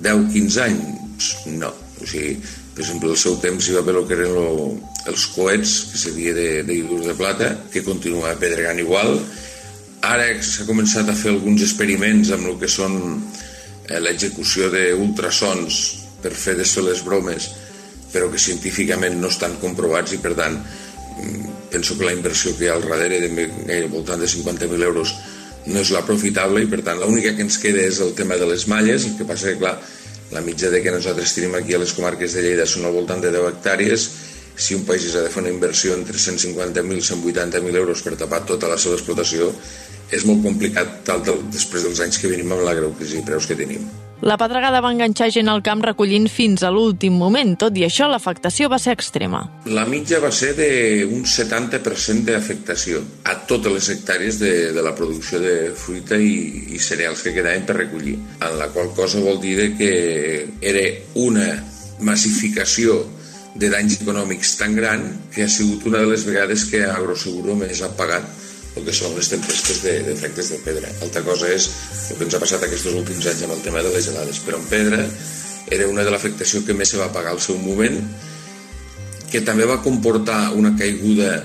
10-15 0.05 0.63
anys, 0.65 1.29
no. 1.59 1.69
O 1.99 2.07
sigui, 2.07 2.37
per 2.75 2.85
exemple, 2.85 3.11
al 3.11 3.19
seu 3.19 3.37
temps 3.43 3.67
hi 3.67 3.75
va 3.75 3.83
haver 3.83 3.97
el 3.99 4.07
que 4.07 4.17
eren 4.17 4.35
lo, 4.37 4.49
els 5.11 5.27
coets, 5.35 5.75
que 5.91 6.01
servia 6.01 6.33
de, 6.37 6.49
de 6.67 6.79
hidrur 6.79 7.01
de 7.05 7.15
plata, 7.19 7.51
que 7.73 7.83
continua 7.83 8.37
pedregant 8.39 8.79
igual. 8.79 9.17
Ara 10.07 10.29
s'ha 10.45 10.67
començat 10.67 11.09
a 11.09 11.17
fer 11.17 11.33
alguns 11.33 11.65
experiments 11.65 12.31
amb 12.35 12.51
el 12.51 12.59
que 12.61 12.69
són 12.71 12.99
eh, 13.89 13.99
l'execució 13.99 14.69
d'ultrasons 14.71 15.81
per 16.23 16.31
fer 16.35 16.55
desfer 16.59 16.85
les 16.87 17.03
bromes 17.03 17.49
però 18.13 18.29
que 18.31 18.41
científicament 18.41 19.19
no 19.21 19.29
estan 19.29 19.57
comprovats 19.61 20.15
i 20.15 20.21
per 20.21 20.33
tant 20.37 20.57
mm, 20.57 21.57
penso 21.73 21.97
que 21.97 22.07
la 22.07 22.15
inversió 22.15 22.55
que 22.57 22.65
hi 22.65 22.71
ha 22.71 22.77
al 22.77 22.87
darrere 22.87 23.21
de 23.25 23.29
gairebé 23.35 23.91
voltant 23.93 24.21
de 24.21 24.29
50.000 24.29 24.87
euros 24.89 25.13
no 25.69 25.83
és 25.83 25.91
la 25.93 26.03
profitable 26.05 26.63
i 26.65 26.69
per 26.69 26.81
tant 26.85 26.99
l'única 27.01 27.35
que 27.37 27.45
ens 27.45 27.59
queda 27.61 27.83
és 27.85 28.01
el 28.05 28.15
tema 28.17 28.37
de 28.41 28.47
les 28.49 28.65
malles, 28.71 29.05
el 29.05 29.15
que 29.19 29.27
passa 29.29 29.53
que 29.53 29.59
clar, 29.61 29.77
la 30.33 30.41
mitja 30.45 30.69
de 30.73 30.81
que 30.83 30.93
nosaltres 30.93 31.33
tenim 31.37 31.55
aquí 31.57 31.73
a 31.73 31.81
les 31.81 31.93
comarques 31.97 32.35
de 32.35 32.43
Lleida 32.45 32.67
són 32.69 32.89
al 32.89 32.97
voltant 32.97 33.21
de 33.23 33.31
10 33.33 33.47
hectàrees, 33.53 34.09
si 34.59 34.75
un 34.75 34.83
país 34.85 35.07
ha 35.15 35.23
de 35.23 35.31
fer 35.31 35.41
una 35.41 35.53
inversió 35.53 35.95
entre 35.95 36.19
150.000 36.19 36.99
i 36.99 37.05
180.000 37.07 37.81
euros 37.81 38.03
per 38.03 38.17
tapar 38.19 38.43
tota 38.49 38.67
la 38.67 38.77
seva 38.77 38.99
explotació, 38.99 39.53
és 40.11 40.25
molt 40.27 40.43
complicat 40.43 41.01
tal, 41.07 41.23
tal, 41.25 41.41
després 41.53 41.87
dels 41.87 42.03
anys 42.05 42.19
que 42.19 42.31
venim 42.33 42.51
amb 42.51 42.67
la 42.67 42.77
greu 42.77 42.93
crisi 42.99 43.21
de 43.21 43.27
preus 43.31 43.47
que 43.47 43.57
tenim. 43.57 43.87
La 44.21 44.35
pedregada 44.35 44.81
va 44.83 44.89
enganxar 44.91 45.29
gent 45.31 45.47
al 45.47 45.61
camp 45.63 45.79
recollint 45.85 46.25
fins 46.27 46.65
a 46.67 46.71
l'últim 46.75 47.15
moment. 47.15 47.53
Tot 47.61 47.77
i 47.79 47.85
això, 47.87 48.09
l'afectació 48.11 48.67
va 48.71 48.79
ser 48.83 48.91
extrema. 48.97 49.45
La 49.71 49.85
mitja 49.87 50.19
va 50.19 50.31
ser 50.35 50.51
d'un 50.57 51.23
70% 51.23 52.27
d'afectació 52.27 52.99
a 53.23 53.37
totes 53.47 53.77
les 53.77 53.87
hectàrees 53.95 54.41
de, 54.41 54.51
de 54.75 54.83
la 54.83 54.91
producció 54.97 55.39
de 55.39 55.55
fruita 55.71 56.19
i, 56.19 56.33
i 56.75 56.81
cereals 56.83 57.23
que 57.23 57.33
quedaven 57.37 57.63
per 57.69 57.77
recollir, 57.79 58.17
en 58.43 58.59
la 58.59 58.67
qual 58.75 58.91
cosa 58.97 59.23
vol 59.23 59.39
dir 59.39 59.71
que 59.79 59.93
era 60.59 60.83
una 61.23 61.47
massificació 62.03 62.99
de 63.55 63.71
danys 63.71 64.01
econòmics 64.01 64.57
tan 64.59 64.75
gran 64.75 65.07
que 65.31 65.47
ha 65.47 65.49
sigut 65.51 65.87
una 65.87 66.03
de 66.03 66.11
les 66.11 66.27
vegades 66.27 66.67
que 66.69 66.83
Agroseguro 66.85 67.55
més 67.59 67.81
ha 67.81 67.91
pagat 67.95 68.27
el 68.79 68.87
que 68.87 68.95
són 68.95 69.13
les 69.17 69.29
tempestes 69.31 69.83
d'efectes 69.83 70.49
de, 70.49 70.57
de 70.57 70.63
pedra. 70.65 70.89
Altra 71.05 71.23
cosa 71.27 71.51
és 71.51 71.69
el 72.09 72.17
que 72.17 72.27
ens 72.27 72.37
ha 72.37 72.41
passat 72.41 72.65
aquests 72.65 72.89
últims 72.93 73.29
anys 73.31 73.45
amb 73.45 73.57
el 73.57 73.61
tema 73.65 73.83
de 73.85 73.93
les 73.93 74.07
gelades, 74.09 74.41
però 74.45 74.59
en 74.61 74.67
pedra 74.71 75.03
era 75.69 75.87
una 75.91 76.05
de 76.05 76.11
l'afectació 76.13 76.63
que 76.65 76.73
més 76.73 76.95
se 76.95 76.99
va 77.01 77.11
pagar 77.13 77.35
al 77.35 77.43
seu 77.43 77.59
moment, 77.61 77.99
que 79.29 79.43
també 79.45 79.67
va 79.69 79.81
comportar 79.85 80.49
una 80.57 80.73
caiguda 80.77 81.43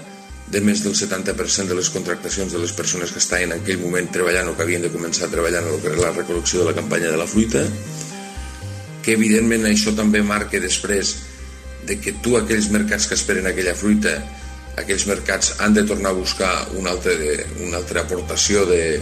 de 0.54 0.60
més 0.60 0.82
del 0.84 0.94
70% 0.96 1.72
de 1.72 1.76
les 1.76 1.90
contractacions 1.90 2.52
de 2.52 2.60
les 2.60 2.72
persones 2.76 3.12
que 3.12 3.20
estaven 3.20 3.52
en 3.52 3.60
aquell 3.60 3.80
moment 3.80 4.08
treballant 4.12 4.48
o 4.50 4.56
que 4.56 4.64
havien 4.64 4.84
de 4.84 4.92
començar 4.92 5.26
a 5.26 5.32
treballar 5.32 5.64
en 5.64 5.80
que 5.82 5.92
la 5.98 6.12
recol·lecció 6.12 6.62
de 6.62 6.70
la 6.70 6.76
campanya 6.76 7.10
de 7.12 7.20
la 7.20 7.28
fruita, 7.28 7.64
que 9.04 9.16
evidentment 9.16 9.66
això 9.68 9.92
també 9.96 10.22
marca 10.24 10.60
després 10.60 11.16
de 11.84 11.98
que 12.00 12.14
tu 12.24 12.38
aquells 12.38 12.70
mercats 12.72 13.08
que 13.08 13.16
esperen 13.18 13.48
aquella 13.48 13.74
fruita 13.76 14.16
aquells 14.80 15.06
mercats 15.10 15.54
han 15.60 15.76
de 15.76 15.84
tornar 15.86 16.10
a 16.10 16.18
buscar 16.18 16.52
una 16.78 16.94
altra, 16.94 17.14
una 17.62 17.78
altra 17.78 18.02
aportació 18.02 18.64
de, 18.68 19.00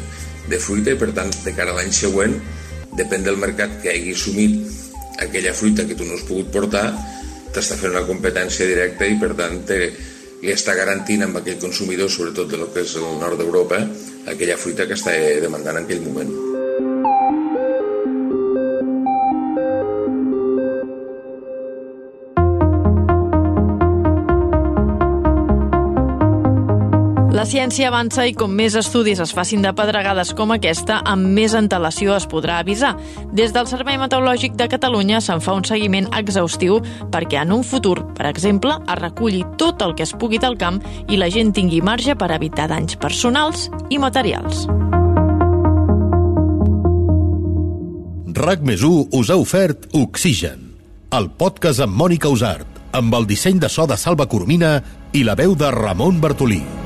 de 0.49 0.61
fruita 0.61 0.93
i 0.93 1.00
per 1.00 1.12
tant 1.17 1.33
de 1.45 1.55
cara 1.57 1.73
a 1.73 1.81
l'any 1.81 1.93
següent 1.97 2.37
depèn 2.99 3.25
del 3.25 3.41
mercat 3.41 3.79
que 3.83 3.93
hagi 3.93 4.12
assumit 4.12 5.23
aquella 5.25 5.55
fruita 5.57 5.87
que 5.88 5.97
tu 5.97 6.05
no 6.09 6.19
has 6.19 6.26
pogut 6.29 6.52
portar 6.52 6.87
t'està 7.52 7.76
fent 7.81 7.93
una 7.93 8.07
competència 8.09 8.69
directa 8.69 9.09
i 9.09 9.19
per 9.21 9.33
tant 9.38 9.61
te, 9.69 9.81
li 10.43 10.50
està 10.50 10.75
garantint 10.75 11.23
amb 11.26 11.38
aquell 11.38 11.61
consumidor, 11.62 12.11
sobretot 12.11 12.51
de 12.51 12.59
lo 12.59 12.73
que 12.75 12.83
és 12.83 12.97
el 12.99 13.20
nord 13.20 13.38
d'Europa, 13.38 13.85
aquella 14.33 14.59
fruita 14.59 14.88
que 14.90 14.99
està 14.99 15.14
demandant 15.44 15.79
en 15.79 15.87
aquell 15.87 16.03
moment. 16.09 16.52
La 27.42 27.46
ciència 27.50 27.88
avança 27.90 28.22
i 28.22 28.37
com 28.38 28.52
més 28.55 28.76
estudis 28.78 29.18
es 29.18 29.33
facin 29.35 29.64
de 29.64 29.72
pedregades 29.74 30.28
com 30.38 30.52
aquesta, 30.55 31.00
amb 31.11 31.26
més 31.35 31.57
antelació 31.59 32.12
es 32.14 32.22
podrà 32.31 32.61
avisar. 32.62 32.92
Des 33.35 33.50
del 33.50 33.66
Servei 33.66 33.96
Meteorològic 33.98 34.52
de 34.55 34.68
Catalunya 34.70 35.18
se'n 35.18 35.40
fa 35.42 35.57
un 35.59 35.64
seguiment 35.66 36.07
exhaustiu 36.14 36.76
perquè 37.11 37.40
en 37.40 37.50
un 37.57 37.64
futur, 37.66 37.96
per 38.14 38.28
exemple, 38.28 38.76
es 38.87 39.00
reculli 39.00 39.40
tot 39.59 39.83
el 39.83 39.96
que 39.98 40.07
es 40.07 40.12
pugui 40.14 40.38
del 40.38 40.55
camp 40.61 40.78
i 41.11 41.18
la 41.18 41.26
gent 41.35 41.50
tingui 41.57 41.81
marge 41.83 42.14
per 42.14 42.28
evitar 42.31 42.68
danys 42.70 42.94
personals 43.02 43.64
i 43.90 43.98
materials. 43.98 44.68
RAC 48.38 48.62
més 48.70 48.85
us 48.87 49.33
ha 49.35 49.40
ofert 49.40 49.88
Oxigen, 49.98 50.62
el 51.11 51.26
podcast 51.42 51.83
amb 51.83 51.98
Mònica 51.98 52.31
Usart, 52.31 52.78
amb 52.94 53.18
el 53.18 53.26
disseny 53.26 53.59
de 53.59 53.66
so 53.66 53.88
de 53.90 53.98
Salva 53.98 54.28
Coromina 54.31 54.76
i 55.11 55.26
la 55.26 55.35
veu 55.35 55.59
de 55.59 55.74
Ramon 55.74 56.22
Bartolí. 56.22 56.82